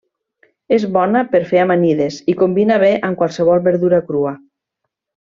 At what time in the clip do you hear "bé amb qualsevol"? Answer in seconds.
2.87-3.61